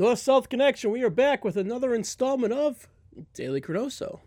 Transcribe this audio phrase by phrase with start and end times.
[0.00, 2.88] North South Connection, we are back with another installment of
[3.34, 4.20] Daily ChroNoSo.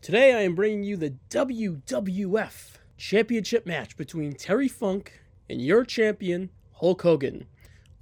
[0.00, 6.50] Today I am bringing you the WWF Championship match between Terry Funk and your champion,
[6.72, 7.46] Hulk Hogan,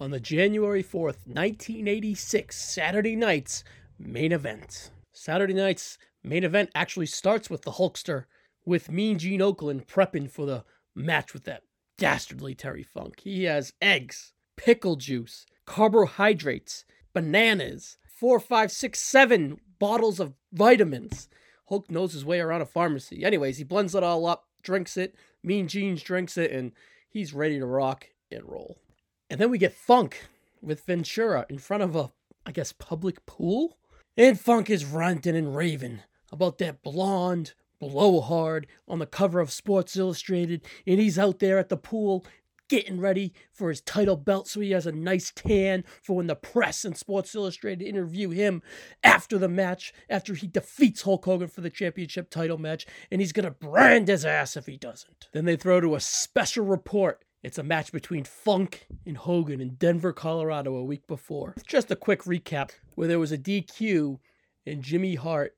[0.00, 3.62] on the January 4th, 1986 Saturday night's
[3.98, 4.90] main event.
[5.12, 8.24] Saturday night's main event actually starts with the Hulkster,
[8.64, 10.64] with Mean Gene Okerlund prepping for the
[10.94, 11.64] match with that
[11.98, 13.20] dastardly Terry Funk.
[13.20, 21.28] He has eggs, pickle juice, carbohydrates, bananas, four, five, six, seven bottles of vitamins.
[21.68, 23.24] Hulk knows his way around a pharmacy.
[23.24, 25.14] Anyways, he blends it all up, drinks it.
[25.42, 26.72] Mean Gene's drinks it, and
[27.08, 28.78] he's ready to rock and roll.
[29.30, 30.28] And then we get Funk
[30.62, 32.10] with Ventura in front of a,
[32.46, 33.76] I guess, public pool.
[34.16, 36.00] And Funk is ranting and raving
[36.32, 41.68] about that blonde blowhard on the cover of Sports Illustrated, and he's out there at
[41.68, 42.24] the pool
[42.68, 46.36] getting ready for his title belt so he has a nice tan for when the
[46.36, 48.62] press and Sports Illustrated interview him
[49.02, 53.32] after the match, after he defeats Hulk Hogan for the championship title match, and he's
[53.32, 55.28] gonna brand his ass if he doesn't.
[55.32, 57.24] Then they throw to a special report.
[57.42, 61.54] It's a match between Funk and Hogan in Denver, Colorado a week before.
[61.66, 64.18] Just a quick recap where there was a DQ
[64.66, 65.54] and Jimmy Hart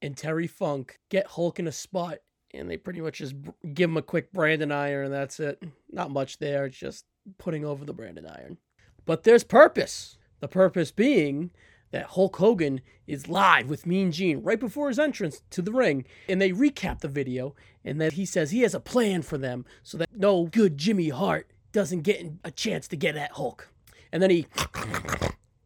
[0.00, 2.18] and Terry Funk get Hulk in a spot
[2.54, 3.34] and they pretty much just
[3.74, 5.62] give him a quick branding iron and that's it.
[5.90, 7.04] Not much there, it's just
[7.38, 8.58] putting over the branding iron.
[9.04, 10.16] But there's purpose.
[10.40, 11.50] The purpose being
[11.90, 16.04] that Hulk Hogan is live with Mean Gene right before his entrance to the ring,
[16.28, 19.64] and they recap the video, and then he says he has a plan for them
[19.82, 23.68] so that no good Jimmy Hart doesn't get a chance to get at Hulk.
[24.10, 24.46] And then he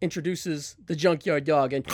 [0.00, 1.86] introduces the Junkyard Dog, and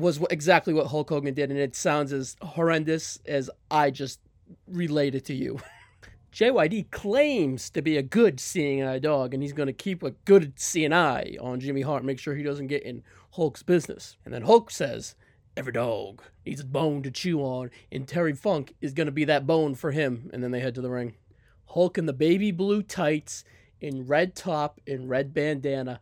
[0.00, 4.20] was exactly what Hulk Hogan did, and it sounds as horrendous as I just
[4.66, 5.60] related to you.
[6.32, 10.12] JYD claims to be a good seeing eye dog, and he's going to keep a
[10.12, 14.16] good seeing eye on Jimmy Hart, make sure he doesn't get in Hulk's business.
[14.24, 15.16] And then Hulk says,
[15.56, 19.24] Every dog needs a bone to chew on, and Terry Funk is going to be
[19.24, 20.30] that bone for him.
[20.32, 21.16] And then they head to the ring.
[21.66, 23.44] Hulk in the baby blue tights,
[23.80, 26.00] in red top, and red bandana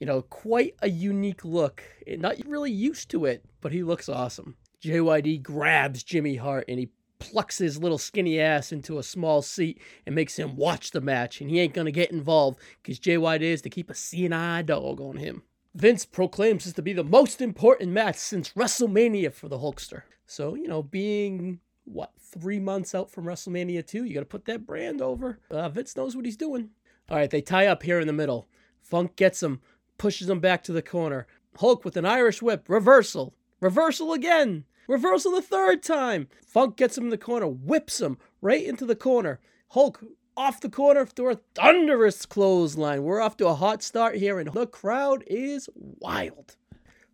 [0.00, 1.84] you know, quite a unique look.
[2.08, 4.56] Not really used to it, but he looks awesome.
[4.82, 6.88] JYD grabs Jimmy Hart and he
[7.18, 11.40] plucks his little skinny ass into a small seat and makes him watch the match.
[11.40, 15.00] And he ain't to get involved because JYD is to keep a seeing eye dog
[15.00, 15.42] on him.
[15.74, 20.02] Vince proclaims this to be the most important match since WrestleMania for the Hulkster.
[20.26, 24.46] So, you know, being what, three months out from WrestleMania 2, you got to put
[24.46, 25.38] that brand over.
[25.50, 26.70] Uh, Vince knows what he's doing.
[27.08, 28.48] All right, they tie up here in the middle.
[28.80, 29.60] Funk gets him,
[30.00, 31.26] pushes him back to the corner.
[31.58, 36.26] Hulk with an Irish whip, reversal, reversal again, reversal the third time.
[36.46, 39.40] Funk gets him in the corner, whips him right into the corner.
[39.68, 40.02] Hulk
[40.38, 43.02] off the corner through a thunderous clothesline.
[43.02, 46.56] We're off to a hot start here, and the crowd is wild.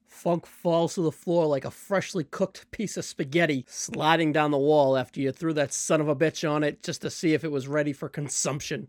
[0.07, 4.59] Funk falls to the floor like a freshly cooked piece of spaghetti, sliding down the
[4.59, 7.43] wall after you threw that son of a bitch on it just to see if
[7.43, 8.87] it was ready for consumption.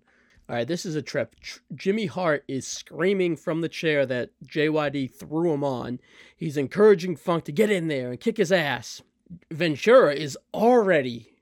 [0.50, 1.36] All right, this is a trip.
[1.42, 6.00] Tr- Jimmy Hart is screaming from the chair that JYD threw him on.
[6.38, 9.02] He's encouraging Funk to get in there and kick his ass.
[9.52, 11.34] Ventura is already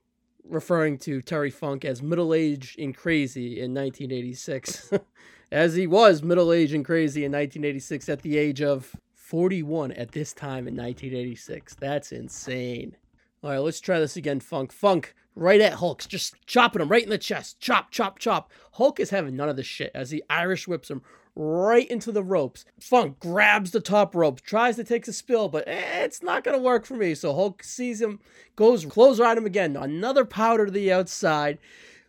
[0.43, 4.91] referring to Terry Funk as middle aged and crazy in 1986,
[5.51, 10.13] as he was middle aged and crazy in 1986 at the age of 41 at
[10.13, 11.75] this time in 1986.
[11.75, 12.95] That's insane.
[13.43, 14.71] All right, let's try this again, Funk.
[14.71, 17.59] Funk, right at Hulk, just chopping him right in the chest.
[17.59, 18.51] Chop, chop, chop.
[18.73, 21.01] Hulk is having none of this shit as he Irish whips him
[21.35, 22.65] right into the ropes.
[22.79, 26.63] Funk grabs the top rope, tries to take the spill, but it's not going to
[26.63, 27.13] work for me.
[27.13, 28.19] So Hulk sees him,
[28.55, 29.75] goes close on him again.
[29.75, 31.57] Another powder to the outside.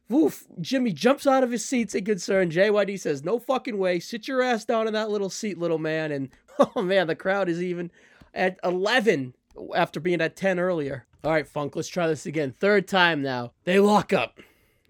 [0.09, 0.45] Woof.
[0.61, 2.51] Jimmy jumps out of his seat in concern.
[2.51, 3.99] JYD says, No fucking way.
[3.99, 6.13] Sit your ass down in that little seat, little man.
[6.13, 6.29] And
[6.77, 7.91] oh man, the crowd is even
[8.33, 9.35] at 11
[9.75, 11.07] after being at 10 earlier.
[11.25, 12.53] All right, Funk, let's try this again.
[12.53, 13.53] Third time now.
[13.65, 14.39] They lock up.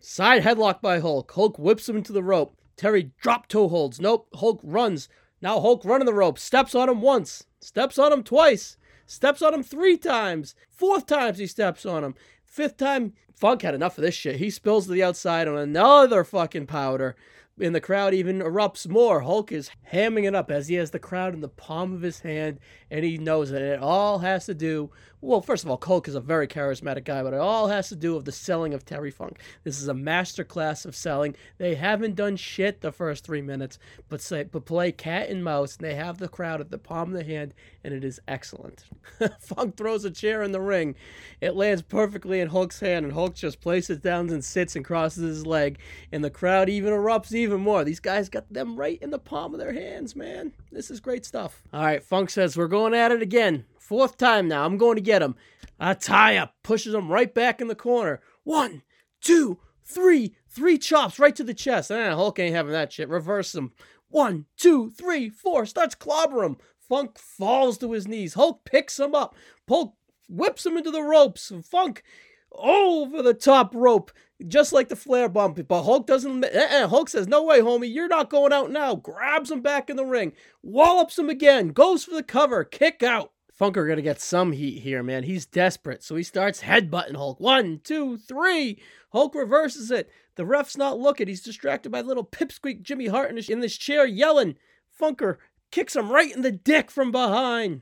[0.00, 1.32] Side headlock by Hulk.
[1.32, 2.56] Hulk whips him into the rope.
[2.77, 4.00] Terry drop toe holds.
[4.00, 4.28] Nope.
[4.34, 5.09] Hulk runs.
[5.41, 6.38] Now Hulk running the rope.
[6.38, 7.45] Steps on him once.
[7.60, 8.77] Steps on him twice.
[9.07, 10.54] Steps on him three times.
[10.71, 12.15] Fourth times he steps on him.
[12.45, 14.36] Fifth time, Funk had enough of this shit.
[14.36, 17.16] He spills to the outside on another fucking powder
[17.60, 19.20] and the crowd even erupts more.
[19.20, 22.20] Hulk is hamming it up as he has the crowd in the palm of his
[22.20, 22.58] hand,
[22.91, 24.91] and he knows that it all has to do.
[25.22, 27.97] Well, first of all, Hulk is a very charismatic guy, but it all has to
[27.97, 29.41] do with the selling of Terry Funk.
[29.65, 31.34] This is a master class of selling.
[31.57, 33.78] They haven't done shit the first three minutes,
[34.10, 37.15] but say but play cat and mouse, and they have the crowd at the palm
[37.15, 38.84] of the hand, and it is excellent.
[39.41, 40.95] Funk throws a chair in the ring.
[41.41, 44.84] It lands perfectly in Hulk's hand, and Hulk just places it down and sits and
[44.84, 45.78] crosses his leg,
[46.12, 47.84] and the crowd even erupts even more.
[47.84, 50.53] These guys got them right in the palm of their hands, man.
[50.71, 51.62] This is great stuff.
[51.72, 53.65] All right, Funk says, We're going at it again.
[53.86, 54.65] Fourth time now.
[54.65, 55.36] I'm going to get him.
[55.78, 58.21] A tie up pushes him right back in the corner.
[58.42, 58.83] One,
[59.21, 61.92] two, three, three chops right to the chest.
[61.92, 63.09] Eh, Hulk ain't having that shit.
[63.09, 63.71] Reverse him.
[64.09, 65.66] One, two, three, four.
[65.66, 66.56] Starts clobber him.
[66.88, 68.34] Funk falls to his knees.
[68.34, 69.36] Hulk picks him up.
[69.68, 69.94] Hulk
[70.28, 71.53] whips him into the ropes.
[71.62, 72.03] Funk
[72.50, 74.10] over the top rope,
[74.48, 75.60] just like the Flair bump.
[75.68, 76.44] But Hulk doesn't.
[76.44, 76.88] Uh-uh.
[76.88, 80.04] Hulk says, "No way, homie, you're not going out now." Grabs him back in the
[80.04, 83.33] ring, wallops him again, goes for the cover, kick out.
[83.58, 85.22] Funker gonna get some heat here, man.
[85.22, 87.41] He's desperate, so he starts headbutting Hulk.
[87.41, 88.78] One, two, three.
[89.12, 90.10] Hulk reverses it.
[90.34, 91.26] The ref's not looking.
[91.26, 94.56] He's distracted by little pipsqueak Jimmy Hart in, his, in this chair yelling.
[95.00, 95.36] Funker
[95.70, 97.80] kicks him right in the dick from behind.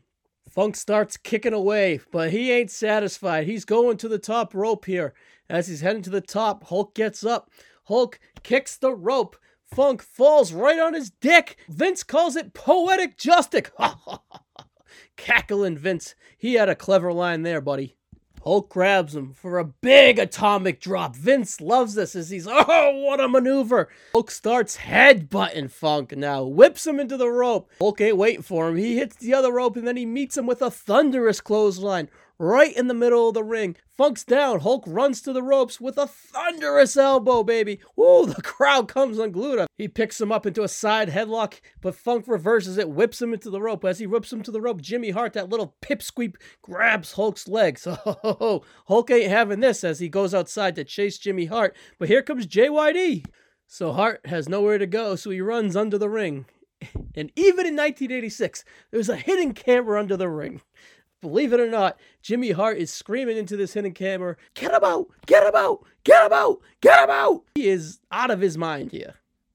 [0.49, 3.47] Funk starts kicking away, but he ain't satisfied.
[3.47, 5.15] He's going to the top rope here.
[5.49, 7.51] As he's heading to the top, Hulk gets up.
[7.85, 9.37] Hulk kicks the rope.
[9.65, 11.57] Funk falls right on his dick.
[11.69, 13.71] Vince calls it poetic justice.
[15.17, 16.15] Cackling Vince.
[16.37, 17.97] He had a clever line there, buddy.
[18.45, 21.17] Hulk grabs him for a big atomic drop.
[21.17, 23.89] Vince loves this as he's, oh, what a maneuver.
[24.13, 27.71] Hulk starts headbutting Funk now, whips him into the rope.
[27.79, 28.77] Hulk ain't waiting for him.
[28.77, 32.75] He hits the other rope and then he meets him with a thunderous clothesline right
[32.77, 33.77] in the middle of the ring.
[33.97, 34.61] Funk's down.
[34.61, 37.81] Hulk runs to the ropes with a thunderous elbow, baby.
[37.95, 39.67] Whoa, the crowd comes unglued.
[39.79, 43.51] He picks him up into a side headlock, but Funk reverses it, whips him into
[43.51, 43.85] the rope.
[43.85, 47.87] As he whips him to the rope, Jimmy Hart, that little pipsqueak, grabs Hulk's legs.
[48.27, 51.77] Oh, Hulk ain't having this as he goes outside to chase Jimmy Hart.
[51.99, 53.27] But here comes JYD.
[53.67, 56.47] So Hart has nowhere to go, so he runs under the ring.
[57.15, 60.61] And even in 1986, there's a hidden camera under the ring
[61.25, 65.09] believe it or not, Jimmy Hart is screaming into this hidden camera, Get him out!
[65.27, 65.85] Get him out!
[66.05, 66.61] Get him out!
[66.83, 67.45] Get him out!
[67.55, 69.15] He is out of his mind here.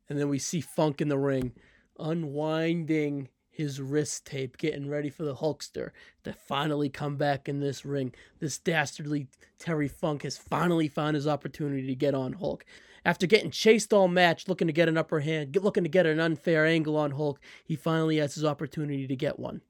[0.09, 1.53] And then we see Funk in the ring,
[1.99, 5.91] unwinding his wrist tape, getting ready for the Hulkster
[6.23, 8.15] to finally come back in this ring.
[8.39, 9.27] This dastardly
[9.59, 12.65] Terry Funk has finally found his opportunity to get on Hulk.
[13.05, 16.19] After getting chased all match, looking to get an upper hand, looking to get an
[16.19, 19.61] unfair angle on Hulk, he finally has his opportunity to get one.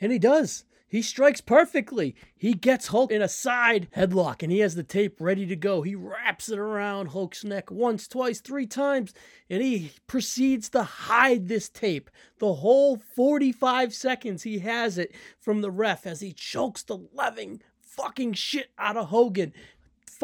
[0.00, 0.64] And he does.
[0.94, 2.14] He strikes perfectly.
[2.36, 5.82] He gets Hulk in a side headlock and he has the tape ready to go.
[5.82, 9.12] He wraps it around Hulk's neck once, twice, three times,
[9.50, 12.10] and he proceeds to hide this tape.
[12.38, 17.60] The whole 45 seconds he has it from the ref as he chokes the living
[17.80, 19.52] fucking shit out of Hogan.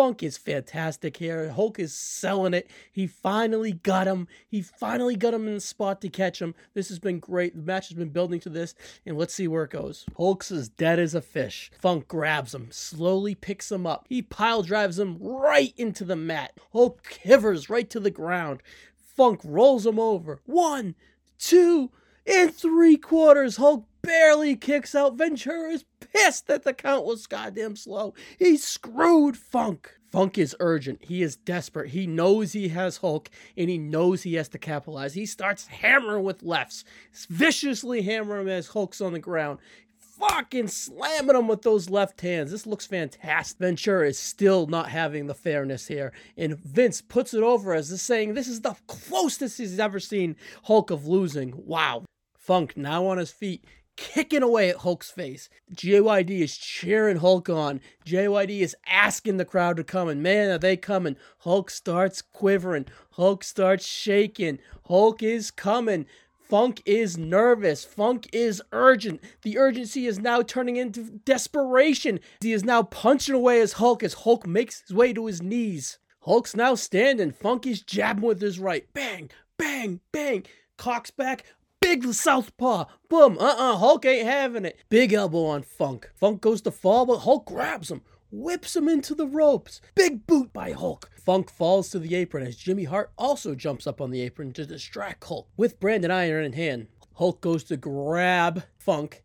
[0.01, 1.51] Funk is fantastic here.
[1.51, 2.71] Hulk is selling it.
[2.91, 4.29] He finally got him.
[4.49, 6.55] He finally got him in the spot to catch him.
[6.73, 7.55] This has been great.
[7.55, 8.75] The match has been building to this,
[9.05, 10.07] and let's see where it goes.
[10.17, 11.71] Hulk's as dead as a fish.
[11.79, 14.07] Funk grabs him, slowly picks him up.
[14.09, 16.55] He pile drives him right into the mat.
[16.73, 18.63] Hulk quivers right to the ground.
[18.97, 20.41] Funk rolls him over.
[20.47, 20.95] One,
[21.39, 21.91] two,
[22.27, 23.57] and three quarters.
[23.57, 25.17] Hulk barely kicks out.
[25.17, 28.15] Ventura is pissed that the count was goddamn slow.
[28.39, 29.97] He screwed Funk.
[30.11, 31.05] Funk is urgent.
[31.05, 31.91] He is desperate.
[31.91, 35.15] He knows he has Hulk and he knows he has to capitalize.
[35.15, 36.85] He starts hammering with lefts,
[37.29, 39.61] viciously hammering as Hulk's on the ground.
[39.97, 42.51] Fucking slamming him with those left hands.
[42.51, 43.59] This looks fantastic.
[43.59, 46.13] Ventura is still not having the fairness here.
[46.37, 50.91] And Vince puts it over as saying this is the closest he's ever seen Hulk
[50.91, 51.55] of losing.
[51.57, 52.05] Wow.
[52.37, 53.65] Funk now on his feet
[53.97, 55.49] kicking away at Hulk's face.
[55.75, 57.81] JYD is cheering Hulk on.
[58.07, 61.17] JYD is asking the crowd to come, and man, are they coming.
[61.39, 62.87] Hulk starts quivering.
[63.13, 64.59] Hulk starts shaking.
[64.87, 66.07] Hulk is coming.
[66.51, 67.85] Funk is nervous.
[67.85, 69.23] Funk is urgent.
[69.43, 72.19] The urgency is now turning into desperation.
[72.41, 75.99] He is now punching away as Hulk as Hulk makes his way to his knees.
[76.23, 77.31] Hulk's now standing.
[77.31, 78.93] Funk is jabbing with his right.
[78.93, 80.45] Bang, bang, bang.
[80.77, 81.45] Cocks back.
[81.91, 82.85] Big southpaw.
[83.09, 83.37] Boom.
[83.41, 83.77] Uh-uh.
[83.77, 84.79] Hulk ain't having it.
[84.91, 86.09] Big elbow on Funk.
[86.15, 88.03] Funk goes to fall, but Hulk grabs him.
[88.31, 89.81] Whips him into the ropes.
[89.97, 91.11] Big boot by Hulk.
[91.17, 94.65] Funk falls to the apron as Jimmy Hart also jumps up on the apron to
[94.65, 95.49] distract Hulk.
[95.57, 99.25] With branding iron in hand, Hulk goes to grab Funk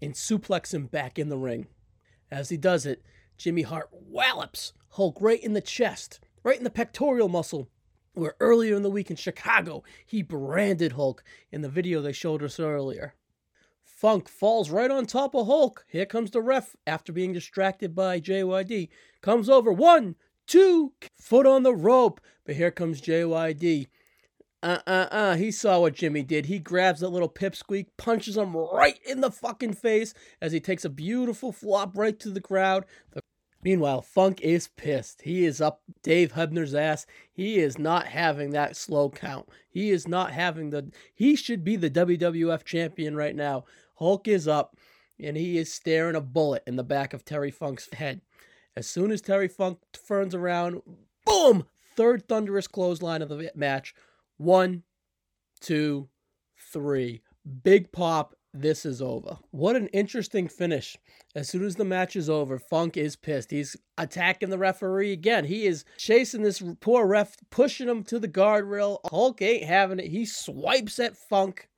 [0.00, 1.66] and suplex him back in the ring.
[2.30, 3.02] As he does it,
[3.36, 7.68] Jimmy Hart wallops Hulk right in the chest, right in the pectoral muscle,
[8.18, 12.42] where earlier in the week in Chicago, he branded Hulk in the video they showed
[12.42, 13.14] us earlier.
[13.82, 15.84] Funk falls right on top of Hulk.
[15.88, 18.90] Here comes the ref after being distracted by JYD.
[19.22, 19.72] Comes over.
[19.72, 20.14] One,
[20.46, 22.20] two, foot on the rope.
[22.44, 23.88] But here comes JYD.
[24.62, 25.36] Uh uh uh.
[25.36, 26.46] He saw what Jimmy did.
[26.46, 30.84] He grabs that little pipsqueak, punches him right in the fucking face as he takes
[30.84, 32.84] a beautiful flop right to the crowd.
[33.12, 33.20] The
[33.62, 35.22] Meanwhile, Funk is pissed.
[35.22, 37.06] He is up Dave Hebner's ass.
[37.32, 39.48] He is not having that slow count.
[39.68, 40.90] He is not having the.
[41.12, 43.64] He should be the WWF champion right now.
[43.96, 44.76] Hulk is up,
[45.18, 48.20] and he is staring a bullet in the back of Terry Funk's head.
[48.76, 50.82] As soon as Terry Funk turns around,
[51.26, 51.66] boom!
[51.96, 53.92] Third thunderous clothesline of the match.
[54.36, 54.84] One,
[55.60, 56.08] two,
[56.56, 57.22] three.
[57.64, 58.36] Big pop.
[58.60, 59.38] This is over.
[59.52, 60.96] What an interesting finish.
[61.36, 63.52] As soon as the match is over, Funk is pissed.
[63.52, 65.44] He's attacking the referee again.
[65.44, 68.98] He is chasing this poor ref, pushing him to the guardrail.
[69.08, 70.08] Hulk ain't having it.
[70.08, 71.68] He swipes at Funk.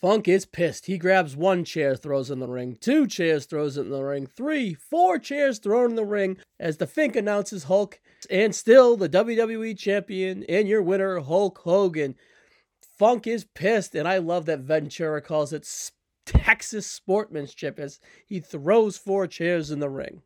[0.00, 0.86] Funk is pissed.
[0.86, 4.74] He grabs one chair, throws in the ring, two chairs, throws in the ring, three,
[4.74, 7.98] four chairs thrown in the ring as the Fink announces Hulk,
[8.30, 12.14] and still the WWE champion and your winner, Hulk Hogan.
[12.98, 15.66] Funk is pissed, and I love that Ventura calls it
[16.30, 20.22] Texas sportsmanship as he throws four chairs in the ring.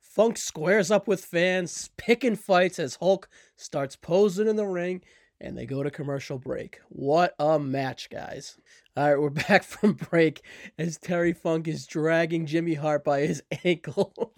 [0.00, 5.02] Funk squares up with fans, picking fights as Hulk starts posing in the ring
[5.40, 6.80] and they go to commercial break.
[6.88, 8.56] What a match, guys.
[8.96, 10.42] All right, we're back from break
[10.78, 14.33] as Terry Funk is dragging Jimmy Hart by his ankle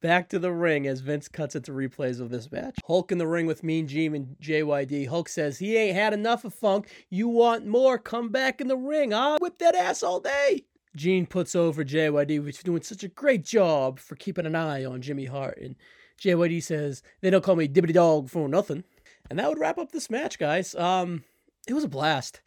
[0.00, 2.78] back to the ring as Vince cuts into replays of this match.
[2.86, 5.08] Hulk in the ring with Mean Gene and JYD.
[5.08, 6.88] Hulk says he ain't had enough of Funk.
[7.08, 7.98] You want more?
[7.98, 9.12] Come back in the ring.
[9.14, 10.64] I'll whip that ass all day.
[10.96, 14.84] Gene puts over JYD, which is doing such a great job for keeping an eye
[14.84, 15.58] on Jimmy Hart.
[15.58, 15.76] And
[16.20, 18.84] JYD says, they don't call me Dibbity Dog for nothing.
[19.28, 20.74] And that would wrap up this match, guys.
[20.74, 21.24] Um,
[21.68, 22.40] it was a blast.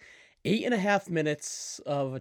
[0.44, 2.20] Eight and a half minutes of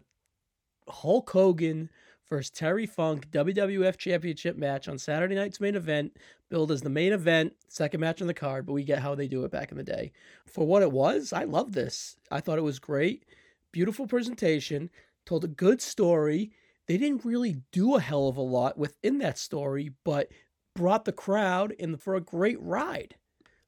[0.89, 1.91] Hulk Hogan
[2.33, 6.17] versus Terry Funk WWF Championship match on Saturday night's main event,
[6.49, 9.29] billed as the main event, second match on the card, but we get how they
[9.29, 10.13] do it back in the day.
[10.47, 12.17] For what it was, I love this.
[12.31, 13.27] I thought it was great.
[13.71, 14.89] Beautiful presentation,
[15.27, 16.53] told a good story.
[16.87, 20.33] They didn't really do a hell of a lot within that story, but
[20.75, 23.17] brought the crowd in for a great ride.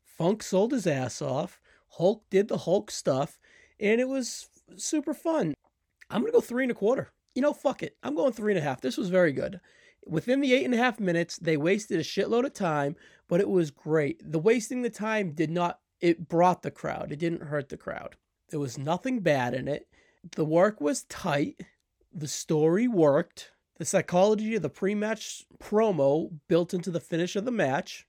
[0.02, 1.60] Funk sold his ass off.
[1.98, 3.38] Hulk did the Hulk stuff,
[3.78, 5.52] and it was super fun.
[6.08, 7.10] I'm gonna go three and a quarter.
[7.34, 7.96] You know, fuck it.
[8.02, 8.80] I'm going three and a half.
[8.80, 9.60] This was very good.
[10.06, 12.96] Within the eight and a half minutes, they wasted a shitload of time,
[13.28, 14.20] but it was great.
[14.32, 15.80] The wasting the time did not.
[16.00, 17.10] It brought the crowd.
[17.10, 18.16] It didn't hurt the crowd.
[18.50, 19.88] There was nothing bad in it.
[20.36, 21.60] The work was tight.
[22.12, 23.50] The story worked.
[23.78, 28.06] The psychology of the pre-match promo built into the finish of the match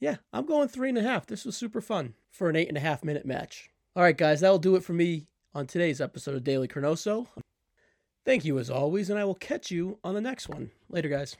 [0.00, 1.26] yeah, I'm going three and a half.
[1.26, 3.70] This was super fun for an eight and a half minute match.
[3.94, 7.26] All right, guys, that'll do it for me on today's episode of Daily ChroNoSo.
[8.26, 10.72] Thank you as always, and I will catch you on the next one.
[10.90, 11.36] Later, guys.